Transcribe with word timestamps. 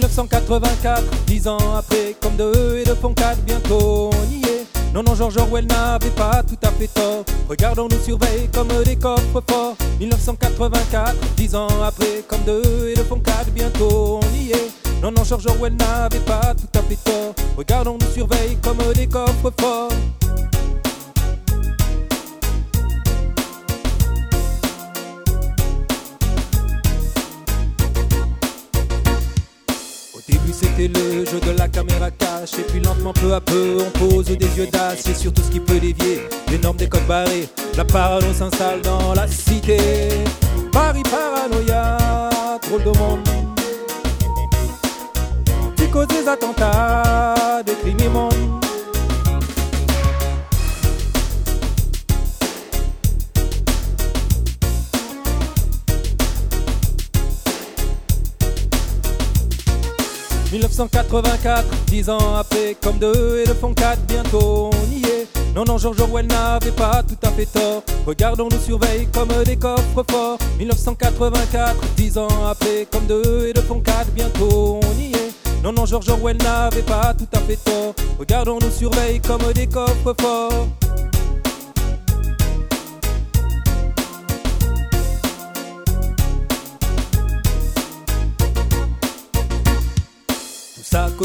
1984, 0.00 1.02
dix 1.26 1.46
ans 1.46 1.58
après, 1.76 2.16
comme 2.22 2.34
deux 2.34 2.78
et 2.78 2.84
de 2.84 2.94
font 2.94 3.12
quatre, 3.12 3.38
bientôt 3.42 4.10
on 4.10 4.32
y 4.32 4.42
est. 4.44 4.66
Non, 4.94 5.02
non, 5.02 5.14
George 5.14 5.36
Orwell 5.36 5.66
n'avait 5.66 6.08
pas 6.10 6.42
tout 6.42 6.56
à 6.62 6.70
fait 6.70 6.86
tort. 6.86 7.22
Regardons, 7.50 7.86
nous 7.90 8.02
surveille 8.02 8.48
comme 8.52 8.68
des 8.82 8.96
coffres 8.96 9.42
forts. 9.46 9.76
1984, 9.98 11.14
dix 11.36 11.54
ans 11.54 11.68
après, 11.84 12.24
comme 12.26 12.40
deux 12.46 12.88
et 12.88 12.94
de 12.94 13.02
font 13.02 13.20
quatre, 13.20 13.50
bientôt 13.50 14.20
on 14.22 14.36
y 14.36 14.52
est. 14.52 14.70
Non, 15.02 15.12
non, 15.12 15.22
George 15.22 15.46
Orwell 15.46 15.74
n'avait 15.74 16.18
pas 16.20 16.54
tout 16.54 16.78
à 16.78 16.82
fait 16.82 16.96
tort. 17.04 17.34
Regardons, 17.58 17.98
nous 18.00 18.10
surveille 18.14 18.56
comme 18.62 18.78
des 18.94 19.06
coffres 19.06 19.52
forts. 19.60 19.92
Le 30.88 31.24
jeu 31.24 31.40
de 31.40 31.56
la 31.58 31.68
caméra 31.68 32.10
cache. 32.10 32.58
Et 32.58 32.62
puis 32.62 32.80
lentement 32.80 33.12
peu 33.12 33.34
à 33.34 33.40
peu 33.40 33.78
on 33.80 33.90
pose 33.98 34.26
des 34.26 34.56
yeux 34.56 34.66
d'acier 34.66 35.14
sur 35.14 35.32
tout 35.32 35.42
ce 35.42 35.50
qui 35.50 35.60
peut 35.60 35.78
dévier. 35.78 36.22
Les 36.50 36.58
normes 36.58 36.76
des 36.76 36.88
codes 36.88 37.06
barrés 37.06 37.48
La 37.76 37.84
parano 37.84 38.32
s'installe 38.32 38.80
dans 38.82 39.14
la 39.14 39.26
cité. 39.26 39.78
Paris 40.72 41.02
paranoïa 41.02 41.98
Drôle 42.62 42.84
de 42.84 42.98
monde. 42.98 43.20
Qui 45.76 45.88
cause 45.90 46.08
des 46.08 46.28
attentats 46.28 47.62
Des 47.64 47.74
crimes 47.74 48.00
immondes 48.00 48.59
«1984, 60.52 61.64
dix 61.86 62.10
ans 62.10 62.34
après, 62.36 62.76
comme 62.82 62.98
deux 62.98 63.38
et 63.38 63.48
de 63.48 63.54
font 63.54 63.72
quatre, 63.72 64.00
bientôt 64.06 64.70
on 64.72 64.92
y 64.92 65.02
est. 65.04 65.28
Non, 65.54 65.64
non, 65.64 65.78
George 65.78 66.00
Orwell 66.00 66.26
n'avait 66.26 66.72
pas 66.72 67.02
tout 67.04 67.16
à 67.22 67.30
fait 67.30 67.46
tort. 67.46 67.84
Regardons, 68.04 68.48
nous 68.50 68.58
surveille 68.58 69.06
comme 69.12 69.28
des 69.44 69.56
coffres 69.56 70.04
forts. 70.10 70.38
1984, 70.58 71.76
dix 71.96 72.18
ans 72.18 72.28
après, 72.50 72.86
comme 72.90 73.06
deux 73.06 73.46
et 73.48 73.52
de 73.52 73.60
font 73.60 73.80
quatre, 73.80 74.10
bientôt 74.10 74.80
on 74.82 75.00
y 75.00 75.12
est. 75.12 75.32
Non, 75.62 75.72
non, 75.72 75.86
George 75.86 76.08
Orwell 76.08 76.38
n'avait 76.38 76.82
pas 76.82 77.14
tout 77.14 77.28
à 77.32 77.38
fait 77.40 77.56
tort. 77.56 77.94
Regardons, 78.18 78.58
nous 78.60 78.70
surveille 78.70 79.20
comme 79.20 79.52
des 79.52 79.68
coffres 79.68 80.14
forts. 80.20 80.68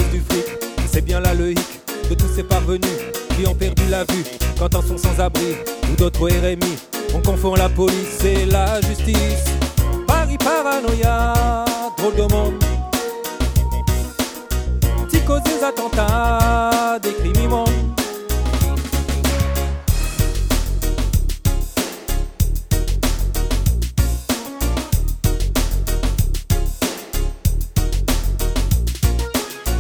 Du 0.03 0.21
fric, 0.29 0.45
c'est 0.91 1.03
bien 1.03 1.19
là 1.19 1.33
le 1.33 1.53
de 1.53 2.15
tous 2.15 2.27
ces 2.35 2.43
parvenus 2.43 2.99
qui 3.37 3.47
ont 3.47 3.55
perdu 3.55 3.83
la 3.89 4.03
vue 4.03 4.23
quand 4.59 4.73
en 4.75 4.81
sont 4.81 4.97
sans 4.97 5.19
abri 5.19 5.55
ou 5.91 5.95
d'autres 5.95 6.21
au 6.21 6.25
RMI. 6.25 6.75
On 7.13 7.21
confond 7.21 7.55
la 7.55 7.69
police 7.69 8.23
et 8.23 8.45
la 8.45 8.81
justice. 8.81 9.45
Paris 10.07 10.37
paranoïa, 10.37 11.33
drôle 11.97 12.15
de 12.15 12.33
monde. 12.33 12.65
Attentats, 15.65 16.99
des 17.01 17.11
crimes 17.13 17.43
immondes.« 17.43 17.94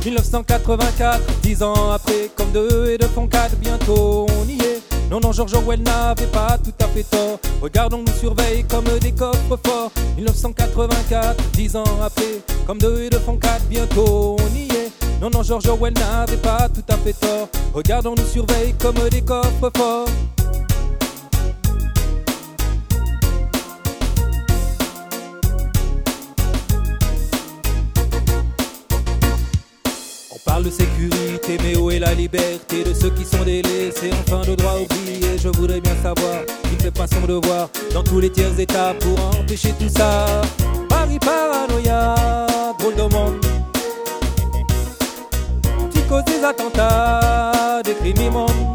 1984, 0.05 1.19
dix 1.41 1.63
ans 1.63 1.91
après, 1.91 2.29
comme 2.35 2.51
deux 2.51 2.91
et 2.91 2.97
de 2.99 3.05
font 3.05 3.25
quatre, 3.25 3.55
bientôt 3.55 4.27
on 4.29 4.47
y 4.47 4.53
est. 4.61 4.83
Non, 5.09 5.19
non, 5.19 5.31
George 5.31 5.55
Orwell 5.55 5.81
n'avait 5.81 6.27
pas 6.27 6.59
tout 6.63 6.73
à 6.79 6.87
fait 6.87 7.01
tort. 7.03 7.39
Regardons, 7.59 8.03
nous 8.05 8.13
surveille 8.13 8.63
comme 8.65 8.85
des 9.01 9.11
coffres 9.11 9.57
forts. 9.65 9.91
1984, 10.15 11.35
dix 11.53 11.75
ans 11.75 11.83
après, 12.03 12.39
comme 12.67 12.77
deux 12.77 13.01
et 13.01 13.09
de 13.09 13.17
font 13.17 13.37
quatre, 13.37 13.65
bientôt 13.65 14.35
on 14.39 14.55
y 14.55 14.67
est. 14.75 14.91
Non, 15.19 15.31
non, 15.31 15.41
George 15.41 15.65
Orwell 15.67 15.93
n'avait 15.93 16.37
pas 16.37 16.69
tout 16.69 16.85
à 16.87 16.97
fait 16.97 17.13
tort. 17.13 17.49
Regardons, 17.73 18.13
nous 18.15 18.27
surveille 18.27 18.75
comme 18.79 18.97
des 19.09 19.21
coffres 19.21 19.71
forts. 19.75 20.07
On 30.35 30.39
parle 30.39 30.63
de 30.63 30.69
sécurité, 30.69 31.57
mais 31.63 31.77
où 31.77 31.89
est 31.89 31.99
la 31.99 32.13
liberté 32.13 32.83
de 32.83 32.93
ceux 32.93 33.09
qui 33.09 33.23
sont 33.23 33.43
délaissés, 33.45 34.11
enfin 34.27 34.41
de 34.41 34.53
droit 34.55 34.73
oublié 34.81 35.37
Je 35.41 35.47
voudrais 35.47 35.79
bien 35.79 35.95
savoir 36.03 36.43
qui 36.63 36.75
ne 36.75 36.81
fait 36.81 36.91
pas 36.91 37.07
son 37.07 37.21
devoir 37.25 37.69
dans 37.93 38.03
tous 38.03 38.19
les 38.19 38.29
tiers 38.29 38.59
états 38.59 38.93
pour 38.95 39.17
empêcher 39.39 39.73
tout 39.79 39.87
ça. 39.87 40.41
Paris 40.89 41.19
paranoïa, 41.19 42.15
drôle 42.79 42.95
de 42.95 43.13
monde 43.13 43.45
qui 45.91 46.01
cause 46.01 46.25
des 46.25 46.43
attentats, 46.43 47.81
des 47.83 47.93
crimes 47.93 48.27
immondes. 48.27 48.74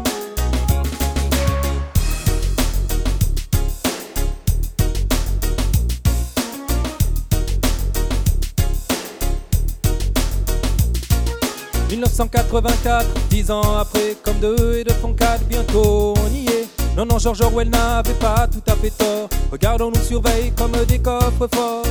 1984, 12.01 13.05
dix 13.29 13.51
ans 13.51 13.77
après, 13.77 14.15
comme 14.23 14.39
deux 14.39 14.77
et 14.79 14.83
de 14.83 14.91
font 14.93 15.13
quatre, 15.13 15.43
bientôt 15.45 16.15
on 16.17 16.33
y 16.33 16.47
est. 16.47 16.67
Non, 16.97 17.05
non, 17.05 17.19
George 17.19 17.41
Orwell 17.41 17.69
n'avait 17.69 18.13
pas 18.15 18.47
tout 18.47 18.63
à 18.67 18.75
fait 18.75 18.89
tort. 18.89 19.29
Regardons, 19.51 19.91
nous 19.91 20.01
surveille 20.01 20.51
comme 20.57 20.71
des 20.87 20.97
coffres 20.97 21.47
forts. 21.53 21.85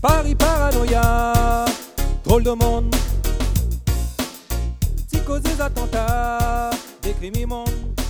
Paris 0.00 0.34
paranoïa, 0.34 1.64
drôle 2.24 2.42
de 2.42 2.50
monde. 2.52 2.94
Cause 5.24 5.40
des 5.40 5.60
attentats, 5.60 6.70
des 7.00 7.12
crimes 7.12 7.36
immondes. 7.36 8.01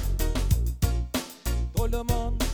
Drôle 1.83 1.91
de 1.91 1.97
monde, 1.97 2.05
drôle 2.07 2.07
de 2.07 2.13
monde. 2.13 2.52